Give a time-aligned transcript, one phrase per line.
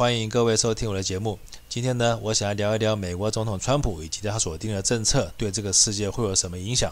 [0.00, 1.38] 欢迎各位收听我的节目。
[1.68, 6.90] 今天呢，我想要聊一聊美国总统川普以及他所定的政策对这个世界会有什么影响。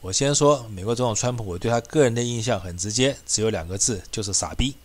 [0.00, 4.76] 我先说美国总统川普，我对他个人的印象很直接，只有两个字，就是傻逼。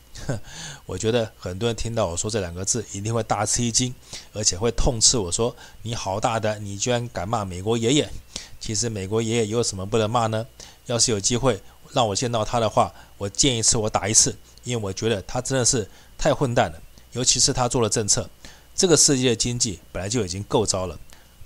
[0.88, 3.94] 我觉得很多人听到我说这两个字，一定会大吃一惊，
[4.34, 8.10] 而且会痛斥我说：“你好大胆，你居然敢骂美国爷爷！”
[8.60, 10.48] 其实美国爷爷有什么不能骂呢？
[10.88, 16.82] 要是有机会让我见到他的话，我见一次我打一次，因为我觉得他真的是太混蛋了。
[17.16, 18.30] 尤其是他做了政策，
[18.76, 21.00] 这个世界的经济本来就已经够糟了，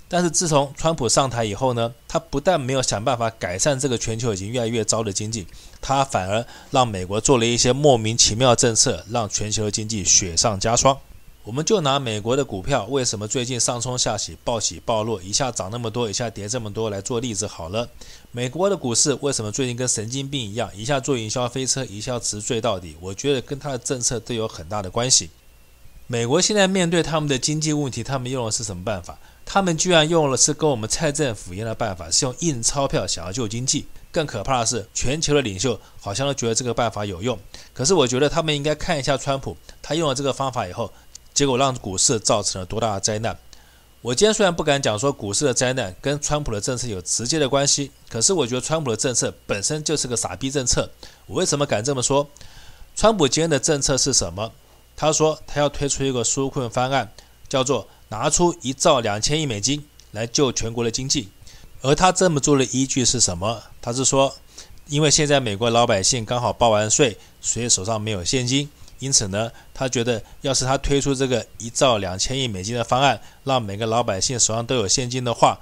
[0.08, 5.46] 但是自从川普上台以后呢，他不但没有想办法改善这个全球已经越来越糟的经济，
[5.80, 10.98] 他反而让美国做了一些莫名其妙的政策，让全球的经济雪上加霜。
[11.42, 17.88] 我们就拿美国的股票为什么最近上冲下洗、暴起暴落，一下涨那么多，一下跌这么多来做例子好了。
[18.30, 22.94] 美国的股市为什么最近跟神经病一样，一下坐云霄飞车，一下直坠到底？
[23.00, 25.30] 我觉得跟他的政策都有很大的关系。
[26.12, 29.16] 美国现在面对他们的经济问题，他们用的是什么办法？
[29.46, 33.86] 他们居然用的是跟我们蔡政府一样的办法，是用印钞票想要救经济。
[34.10, 37.38] 更可怕的是，全球的领袖好像都觉得这个办法有用。
[37.72, 40.92] 可是我觉得他们应该看一下川普，他用了这个方法以后，
[41.32, 43.38] 结果让股市造成了多大的灾难。
[44.00, 50.90] 我今天虽然不敢讲说股市的灾难跟川普的政策有直接的关系，可是我觉得川普的政策本身就是个傻逼政策。
[51.26, 52.26] 我为什么敢这么说？
[52.96, 54.50] 川普今天的政策是什么？
[55.00, 57.10] 他说他要推出一个纾困方案，
[57.48, 61.30] 叫做拿出一兆两千亿美金来救全国的经济。
[61.80, 63.62] 而他这么做的依据是什么？
[63.80, 64.34] 他是说，
[64.88, 75.58] 因为现在美国老百姓刚好报完税，所以手上没有现金，因此呢，他觉得要是他推出这个一兆两千亿美金的方案，让每个老百姓手上都有现金的话。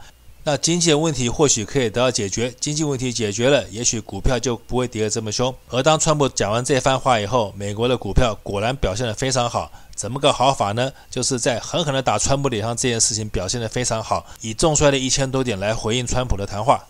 [0.50, 5.54] 那经济的问题或许可以得到解决，经济问题解决了，也许股票就不会跌得这么凶。
[5.68, 9.70] 而当川普讲完这番话以后，美国的股票果然表现得非常好。
[9.94, 10.90] 怎么个好法呢？
[11.10, 16.82] 就是在狠狠地打川普脸上这件事情表现得非常好，以重摔的一千多点来回应川普的谈话。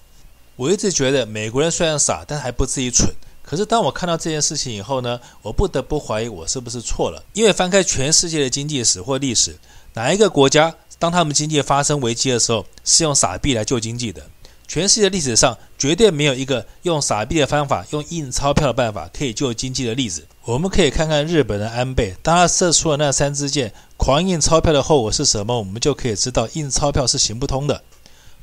[0.54, 3.12] 我一直觉得美国人虽然傻，但还不至于蠢。
[3.42, 7.24] 可是当我看到这件事情以后呢，我不得不怀疑我是不是错了。
[7.32, 9.58] 因为翻开全世界的经济史或历史，
[9.94, 10.72] 哪一个国家？
[10.98, 14.22] 当他们经济发生危机的时候，是用傻币来救经济的。
[14.66, 20.26] 全世界历史上绝对没有一个用傻币的方法、用印钞票的办法可以救经济的例子。
[20.44, 25.58] 我们可以看看日本的安倍，当他射出了那三支箭，狂印钞票的后果是什么？
[25.58, 27.82] 我们就可以知道印钞票是行不通的。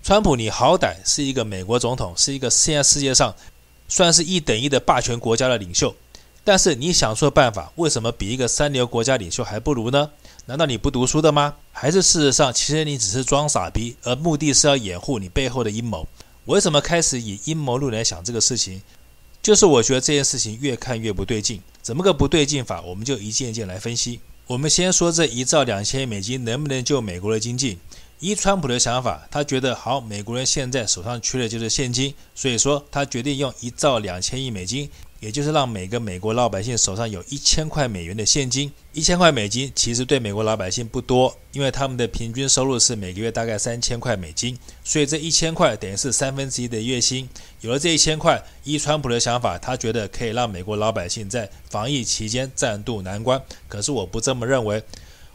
[0.02, 3.36] 川普，你好歹是一个美国总统，是一个现在世界上
[3.88, 5.94] 算是一等一的霸权国家的领袖，
[6.44, 10.10] 但是你想出的办法，为什么比一个三流国家领袖还不如呢？
[10.47, 11.56] 难道你不读书的吗？
[11.72, 16.07] 还是事实上，其实你只是装傻逼，而目的是要掩护你背后的阴谋？
[16.45, 18.79] 为什么开始以阴谋论来想这个事情？
[19.41, 21.59] 就是我觉得这件事情越看越不对劲。
[21.81, 22.79] 怎么个不对劲法？
[22.81, 24.19] 我们就一件一件来分析。
[24.45, 27.79] 我们先说这一兆两千亿美金能不能救美国的经济？
[28.19, 34.88] 依川普的想法，他觉得好，美国人现在手上缺的就是现金，所以说他决定用一兆两千亿美金。
[35.25, 47.28] 也就是让每个美国老百姓手上有一千块美元的现金，一千块美金其实对美国老百姓不多，因为他们的平均收入是每个月大概三千块美金，所以这一千块等于是三分之一的月薪。
[47.62, 53.42] 有了这一千块，依川普的想法，他觉得可以让美国老百姓在防疫期间暂渡难关。
[53.68, 54.84] 可是我不这么认为，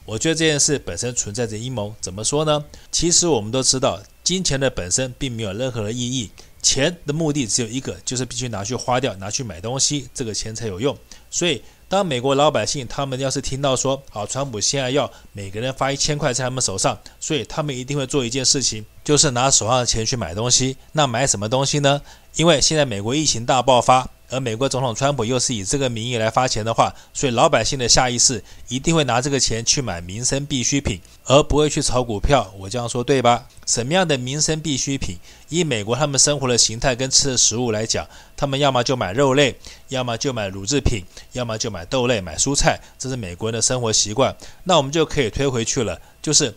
[0.04, 1.92] 我觉得这件事本身存在着阴谋。
[2.00, 2.64] 怎么说呢？
[2.92, 6.30] 其实我们都知道，金钱的本身并没有任何的意义。
[6.62, 10.96] 钱的目的只有一个，就是必须拿去花掉，拿去买东西，这个钱才有用。
[11.30, 20.76] 所以，当美国老百姓他们要是听到说，好，川普现在要每个人发一千块在他们手上，所以他们一定会做一件事情，就是拿手上的钱去买东西。
[20.92, 22.02] 那买什么东西呢？
[22.36, 24.08] 因为现在美国疫情大爆发。
[24.30, 32.52] 而美国总统川普又是以这个名义来发钱的话，所以老百姓的下意识一定会拿这个钱去买民生必需品，而不会去炒股票。
[32.56, 33.46] 我这样说对吧？
[33.66, 35.16] 什么样的民生必需品？
[35.48, 38.06] 以美国他们生活的形态跟吃的食物来讲，
[38.36, 39.56] 他们要么就买肉类，
[39.88, 44.36] 要么就买乳制品，要么就买豆类、买蔬菜，这是美国人的生活习惯。
[44.64, 46.54] 那我们就可以推回去了，就是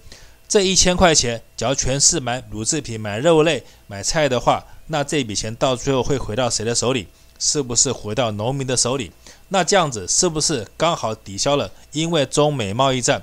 [0.47, 7.07] 这一千块钱，只要全是买乳制品、买肉类、买菜的话，那这笔钱到最后会回到谁的手里？
[7.39, 9.11] 是不是回到农民的手里？
[9.49, 13.21] 那这样子是不是刚好抵消了因为中美贸易战，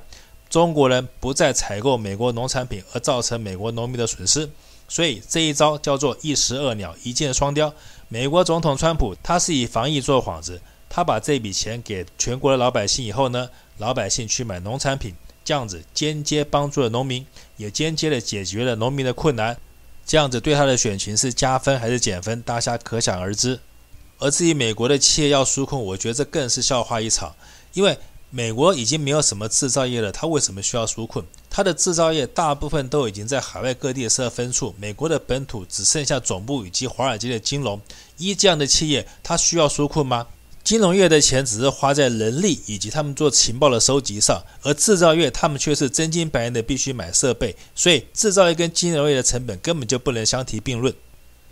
[0.49, 4.49] 中国人不再采购美国农产品而造成美国农民的损失？
[4.89, 7.73] 所以这一招叫做一石二鸟，一箭双雕。
[8.09, 13.49] 美国总统川普他是以防疫做幌子，他把这笔钱给全国的老百姓以后呢，
[13.79, 15.15] 老百姓去买农产品，
[15.45, 17.25] 这样子间接帮助了农民，
[17.57, 19.57] 也间接的解决了农民的困难。
[20.05, 22.43] 这样子对他的选情是加分还是减分？
[22.43, 23.61] 大家可想而知。
[24.21, 27.35] 而至于美国的企业要纾困，我觉得这更是笑话一场。
[27.73, 27.99] 因为
[28.31, 31.25] 美国已经没有什么制造业了，它为什么需要纾困？
[31.49, 37.81] 它的制造业大部分都已经在海外各地设分处，美国的本土只剩下总部以及华尔街的金融。
[38.19, 40.29] 一这样的企业，它需要纾困吗？
[40.63, 50.95] 金融业的钱只是花在人力以及他们做情报的收集上，而制造业他们却是真金白银的必须买设备，所以制造业跟金融业的成本根本就不能相提并论。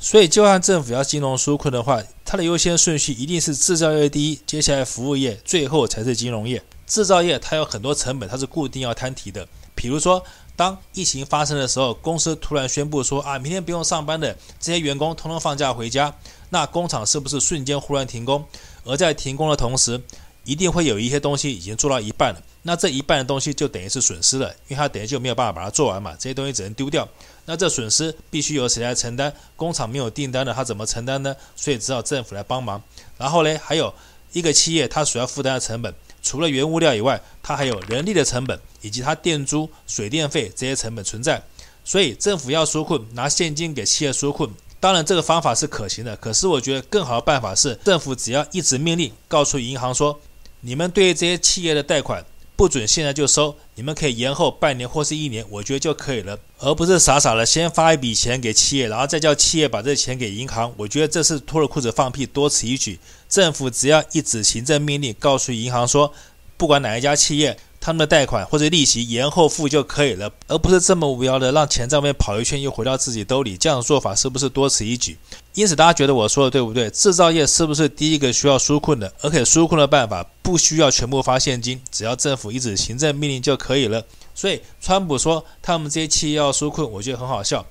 [0.00, 6.62] 所以，就算政府要金融纾困的话，它的优先顺序一定是制造业第一，接下来服务业，最后才是金融业。
[6.86, 9.46] 制造业它有很多成本，它是固定要摊提的。
[9.74, 10.22] 比如说，
[10.54, 16.14] 当疫情发生的时候，公司突然宣布说啊，明天不用上班的这些员工通通放假回家，
[16.50, 18.44] 那工厂是不是瞬间忽然停工？
[18.84, 20.00] 而在停工的同时，
[20.44, 27.06] 一定会有一些东西已经做到一半了，那这一半的东西就等于是损失了，因为它等于就没有办法把它做完嘛，这些东西只能丢掉。
[27.50, 29.32] 那这损失必须由谁来承担？
[29.56, 31.34] 工厂没有订单的，他怎么承担呢？
[31.56, 32.82] 所以只好政府来帮忙。
[33.16, 33.92] 然后呢，还有
[34.34, 41.42] 一个企业，它所要负担的成本，除了原物料以外，它还有人力的成本，以及它电租、水电费这些成本存在。
[41.86, 44.50] 所以政府要纾困，拿现金给企业纾困。
[44.78, 46.14] 当然，这个方法是可行的。
[46.18, 50.20] 可是，我觉得更好的办法是，政府只要一纸命令，告诉银行说，
[50.60, 52.22] 你们对这些企业的贷款
[52.58, 60.74] 不准现在就收，你们可以延后半年或是一年，我觉得就可以了，而不是傻傻的先发一笔钱给企业，然后再叫企业把这钱给银行。
[60.76, 62.98] 我觉得这是脱了裤子放屁，多此一举。
[63.28, 66.12] 政府只要一纸行政命令，告诉银行说，
[66.56, 67.56] 不管哪一家企业。
[67.88, 73.56] 他们的贷款或者利息延后付就可以了，而不是这么无聊的让钱在外面跑一圈又回到自己兜里。
[73.56, 75.16] 这样的做法是不是多此一举？
[75.54, 76.90] 因此，大家觉得我说的对不对？
[76.90, 79.10] 制造业是不是第一个需要纾困的？
[79.22, 84.04] 而且纾困的办法不需要全部发现金，只要政府一纸行政命令就可以了。
[84.34, 87.64] 所以，川普说他们这些企业要纾困，我觉得很好笑。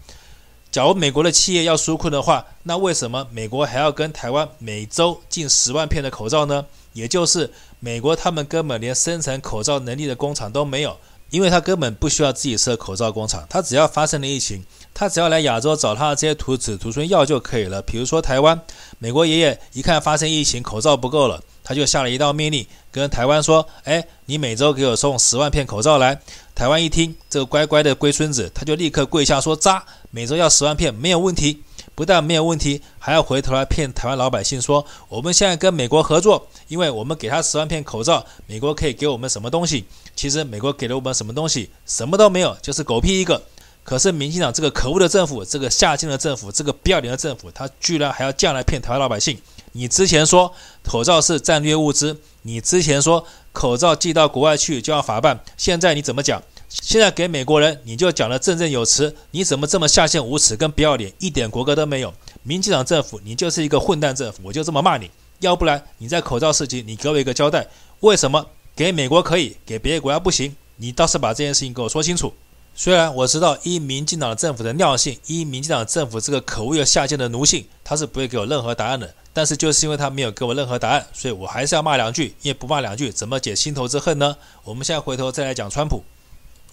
[0.72, 6.66] 假如美国的企业要纾困的话，那为什么美国还要跟台湾每周进十万片的口罩呢？
[6.94, 10.98] 也就是美国他们根本连生产口罩能力的工厂都没有，
[11.30, 14.64] 因为他根本不需要自己设口罩工厂，他只要发生了疫情，
[14.94, 17.82] 他只要来亚洲找他的这些徒子徒孙要就可以了。
[17.82, 18.60] 比如说台湾，
[18.98, 26.20] 美国爷爷一看发生疫情，口罩不够了，他就下了一道命令，跟台湾说：“哎，你每周给我送十万片口罩来。”
[26.56, 31.62] 台湾一听，这个乖乖的龟孙子，他就立刻跪下说：“扎，每周要十万片，没有问题。”
[31.98, 39.84] 不但没有问题，还要回头来骗台湾老百姓说，我们现在跟美国合作，因为我们给他十万片口罩，美国可以给我们什么东西？
[40.16, 41.72] 其实美国给了我们什么东西？
[41.88, 43.42] 什么都没有，就是狗屁一个。
[43.84, 49.36] 可是民进党这个可恶的政府，这个下贱的政府，这个不要脸的政府，他居然还要这样来骗台湾老百姓。
[49.72, 50.54] 你之前说
[50.84, 56.40] 口罩是战略物资，你之前说口罩寄到国外去就要法办，现在你怎么讲？
[56.70, 62.14] 现在给美国人，你就讲得振振有词，你怎么这么下贱无耻跟不要脸，一点国格都没有？
[62.44, 65.10] 民进党政府，你就是一个混蛋政府，我就这么骂你。
[65.40, 67.68] 要不然你在口罩事情，你给我一个交代，
[68.02, 70.56] 为什么给美国可以，给别的国家不行？
[70.76, 72.34] 你倒是把这件事情给我说清楚。
[72.76, 79.12] 虽然我知道，依民进党政府的尿性，依民进党政府这个可恶又下贱的奴性，他是不会给我任何答案的。
[79.34, 84.36] 但是就是因为他没有给我任何答案，所以我还是要骂两句，因为不骂两句，怎么解心头之恨呢？
[84.64, 86.04] 我们现在回头再来讲川普。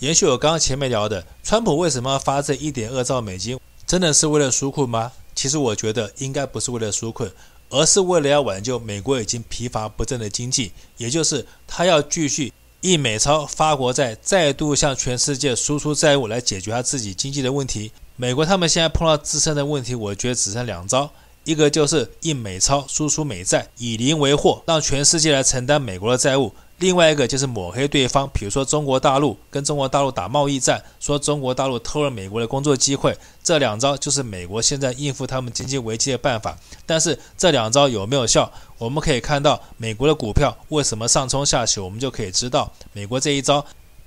[0.05, 3.59] 延续我刚刚前面聊的，川普为什么要发这一点二兆美金？
[3.87, 5.11] 真的是为了纾困吗？
[5.35, 7.33] 其实我觉得应该不是为了纾困，
[7.71, 17.91] 而是为了要挽救美国已经疲乏不振的经济，也就是他要继续印美钞发国债，再度向全世界输出债务来解决他自己经济的问题。
[18.17, 21.11] 美国他们现在碰到自身的问题，我觉得只剩两招，
[21.45, 26.53] 一个就是印美钞输出美债，以邻为货，让全世界来承担美国的债务。
[26.79, 36.59] 另外一个就是抹黑对方，比如说中国大陆跟中国大陆打贸易战，说中国大陆偷了美国的工作机会，这两招就是美国现在应付他们经济危机的办法。
[36.85, 38.51] 但是这两招有没有效？
[38.79, 43.65] 我们可以看到美国的股票为什么上冲下起，我们就可以知道美国这一招。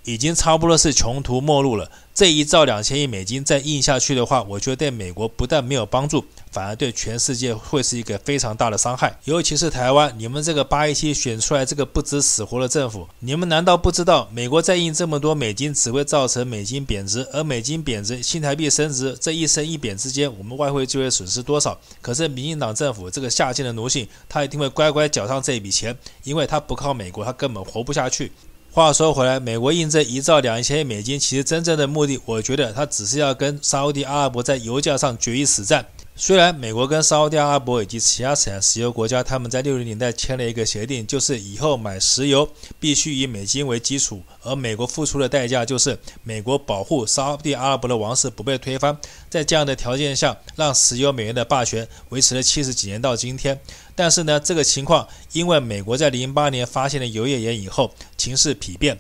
[0.08, 1.92] 已经差不多是穷途末路了。
[2.14, 9.20] 这一兆两千亿美金再印下去的话，我觉得对美国不但没有帮助，反而对全世界会是一个非常大的伤害。
[9.26, 21.78] 尤其是台湾，你们这个八一七选出来这个不知死活的政府，你们难道不知道美国再印这么多美金只会造成美金贬值，而美金贬值，新台币升值，这一升一贬之间，我们外汇就会损失多少？
[22.02, 28.32] 可是民进党政府这个下贱的奴性，他一定会乖乖缴上这笔钱，因为他不靠美国，他根本活不下去。
[28.78, 35.84] 话说回来，美国印这一兆两千亿美金，其实真正的目的，我觉得它只是要跟沙乌地阿拉伯在油价上决一死战。
[36.16, 42.48] 虽然美国跟沙特阿拉伯以及其他产石油国家，他们在六零年代签了一个协定，就是以后买石油
[42.80, 48.96] 必须以美金为基础，而美国付出的代价就是美国保护沙特阿拉伯的王室不被推翻。
[49.28, 53.60] 在这样的条件下，让石油美元的霸权维持了七十几年到今天。
[53.98, 58.98] 但是呢，这个情况因为美国在零八年发现了油页岩以后，情势丕变。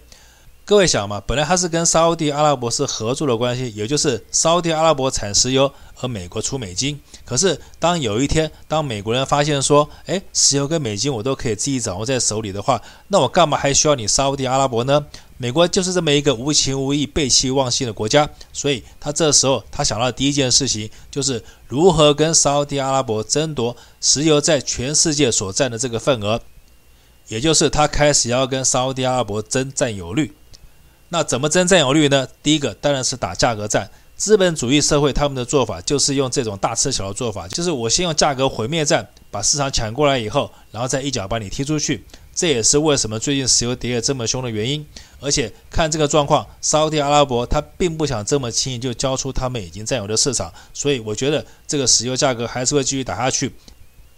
[0.66, 7.00] 各位想嘛，本来它是跟沙特阿拉伯是合作的关系，也就是沙特阿拉伯产石油，而美国出美金。
[7.24, 15.06] 可是当有一天，当美国人发现说，哎，石油跟美金我都可以自己掌握在手里的话，那我干嘛还需要你沙特阿拉伯呢？
[15.38, 26.41] 美国就是这么一个无情无义、背弃忘性的国家，所以他这时候他想到的第一件事情就是如何跟沙特阿拉伯争夺石油在全世界所占的这个份额，
[27.27, 30.34] 也就是他开始要跟沙特阿拉伯争占有率。
[31.10, 32.27] 那怎么争占有率呢？
[32.41, 33.89] 第一个当然是打价格战。
[34.15, 42.03] 资本主义社会他们的做法就是用这种大吃小的做法，就是我先用价格毁灭战把市场抢过来以后，然后再一脚把你踢出去。
[42.38, 44.86] 这也是为什么最近石油跌得这么凶的原因。
[45.20, 53.51] 而且看这个状况，沙特阿拉伯他并不想这么轻易就交出他们已经占有的市场，所以我觉得这个石油价格还是会继续打下去。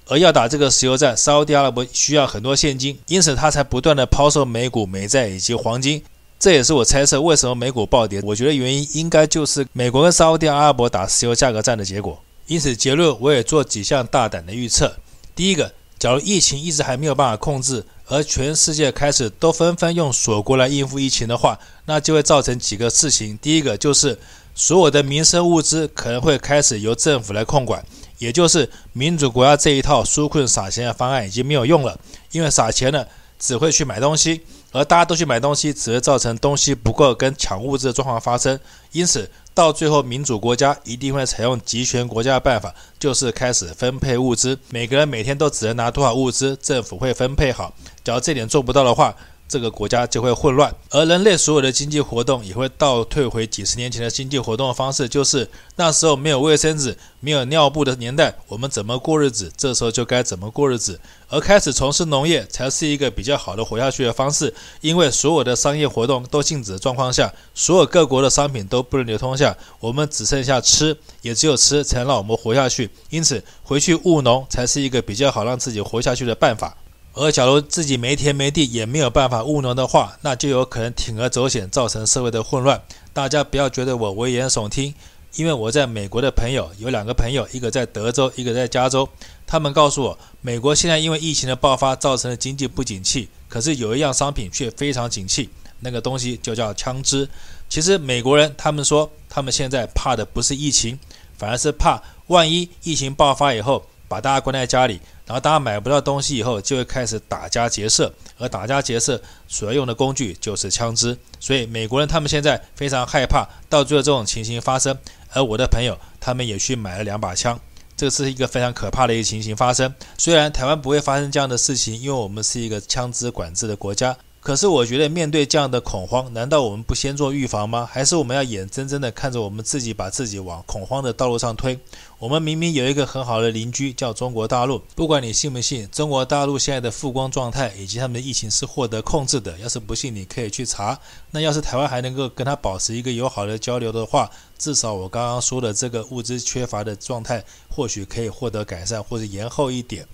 [0.08, 6.04] 而要打这个石油战，沙特阿拉伯需要很多现金，因此他才不断地抛售美股、美债以及黄金。
[6.38, 8.22] 这也是我猜测为什么美股暴跌。
[8.24, 12.22] 我觉得原因应该就是美国跟沙特阿拉伯打石油价格战的结果。
[12.48, 14.92] 因此结论我也做几项大胆的预测。
[15.36, 23.38] 第一个，假如疫情一直还没有办法控制，而全世界开始都纷纷用锁国来应付疫情的话，那就会造成几个事情。
[23.38, 24.18] 第一个就是
[24.56, 27.86] 所有的民生物资可能会开始由政府来控管，
[28.18, 31.98] 也就是民主国家这一套纾困撒钱的方案已经没有用了，
[32.32, 33.06] 因为撒钱呢
[33.38, 34.42] 只会去买东西。
[34.72, 38.60] 而大家都去买东西，只会造成东西不够跟抢物资的状况发生。
[38.92, 44.58] 因此，到最后，民主国家一定会采用集权国家的办法，就是开始分配物资。
[44.70, 47.74] 每个人每天都只能拿多少物资，政府会分配好。
[48.04, 49.16] 假如这点做不到的话，
[49.50, 61.00] 这个国家就会混乱，而人类所有的经济活动也会倒退回几十年前的经济活动的方式，就是那时候没有卫生纸、没有尿布的年代，我们怎么过日子，这时候就该怎么过日子。
[61.32, 72.90] 而开始从事农业才是一个比较好的活下去的方式，因为所有的商业活动都静止的状况下，所有各国的商品都不能流通下，我们只剩下吃，也只有吃才能让我们活下去。
[73.10, 76.78] 因此，回去务农才是一个比较好让自己活下去的办法。
[77.20, 82.82] 而假如自己没田没地，也没有办法务农的话，那就有可能铤而走险，造成社会的混乱。
[83.12, 84.94] 大家不要觉得我危言耸听，
[85.36, 89.10] 因为我在美国的朋友有两个朋友，一个在德州，一个在加州。
[89.46, 95.50] 他们告诉我，美国现在因为疫情的爆发，造成了经济不景气，可是有一样商品却非常景气，
[95.82, 97.28] 那个东西就叫枪支。
[97.68, 100.98] 其实美国人他们说，他们现在怕的不是疫情，
[101.38, 105.02] 反而是怕万一疫情爆发以后，把大家关在家里。
[105.30, 111.16] 然后大家买不到东西以后，就会开始打家劫舍，而打家劫舍所要用的工具就是枪支。
[111.40, 114.98] 所以美国人他们现在非常害怕，到最后这种情形发生。
[115.30, 117.60] 而我的朋友他们也去买了两把枪，
[117.96, 119.94] 这是一个非常可怕的一个情形发生。
[120.18, 124.18] 虽然台湾不会发生这样的事情，因为我们是一个枪支管制的国家。
[124.42, 127.88] 可是我觉得，面对这样的恐慌，难道我们不先做预防吗？
[127.92, 131.78] 还是我们要眼睁睁地看着我们自己把自己往恐慌的道路上推？
[132.20, 139.60] 我们明明有一个很好的邻居叫中国大陆，不管你信不信，中国大陆现在的复工状态以及他们的疫情是获得控制的。
[139.60, 140.98] 要是不信，你可以去查。
[141.32, 150.08] 那要是台湾还能够跟他保持一个友好的交流的话，至少我刚刚说的这个物资缺乏的状态，或许可以获得改善，或者延后一点。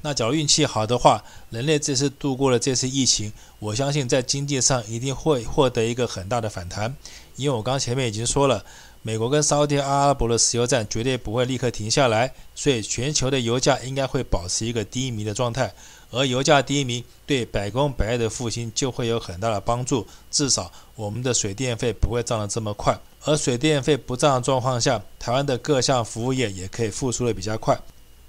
[0.00, 6.94] 那假如运气好的话，人类这次度过了这次疫情，我相信在经济上一定会获得一个很大的反弹。
[7.36, 8.64] 因为我刚前面已经说了，
[9.02, 15.72] 美国跟沙特阿拉伯的石油战绝对不会立刻停下来，所以全球的油价应该会保持一个低迷的状态。
[16.10, 22.98] 而油价低迷对百工百业的复兴就会有很大的帮助，至少我们的水电费不会涨得这么快。
[23.24, 27.78] 而水电费不涨的状况下，台湾的各项服务业也可以复苏得比较快。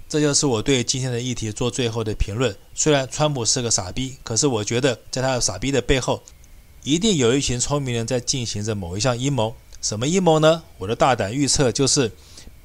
[0.09, 2.53] 这就是我对今天的议题做最后的评论。
[2.73, 6.23] 虽然川普是个傻逼，可是我觉得在他的傻逼的背后，
[6.83, 9.55] 一定有一群聪明人在进行着某一项阴谋。
[9.81, 10.63] 什么阴谋呢？
[10.79, 12.11] 我的大胆预测就是，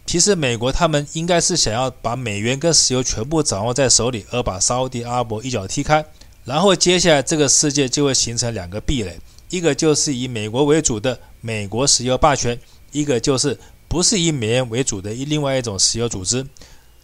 [0.06, 6.02] 其实美国他们应该是想要把美元跟石油全部掌握在手里，而把沙特阿伯一脚踢开。
[6.46, 9.20] 然后接下来这个世界就会形成两个壁垒，
[9.50, 12.58] 一个就是以美国为主的美国石油霸权，
[12.90, 16.46] 一个就是不是以美元为主的另外一种石油组织。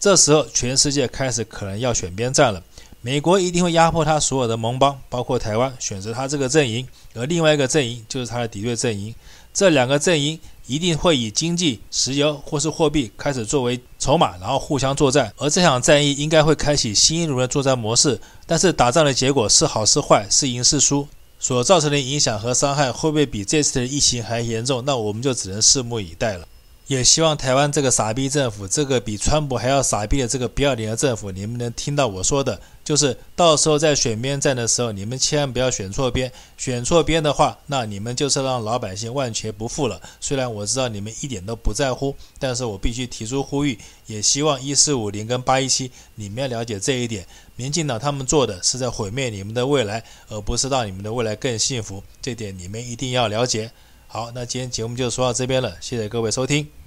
[0.00, 2.62] 这时候，全世界开始可能要选边站了。
[3.02, 9.14] 美国一定会压迫他所有的盟邦，包括台湾，选择他这个阵营；而另外一个阵营就是他的敌对阵营。
[9.52, 15.30] 这两个阵营一定会以经济、石油或是货币开始作为筹码，然后互相作战。
[15.36, 18.18] 而这场战役应该会开启新一轮的作战模式。
[18.46, 21.06] 但是打仗的结果是好是坏，是赢是输，
[21.38, 24.82] 所造成的影响和伤害会不会比这次的疫情还严重？
[24.86, 26.46] 那我们就只能拭目以待了。
[26.90, 40.02] 也希望台湾这个傻逼政府，这个比川普还要傻逼的这个不要脸的政府，你们能听到我说的，就是到时候在选边站的时候，你们千万不要选错边，选错边的话，那你们就是让老百姓万劫不复了。
[40.18, 53.70] 虽然我知道你们一点都不在乎，但是我必须提出呼吁，也希望一四五零跟八一七你们要了解这一点，民进党他们做的是在毁灭你们的未来，而不是让你们的未来更幸福，这点你们一定要了解。
[54.08, 56.79] 好，那今天节目就说到这边了，谢谢各位收听。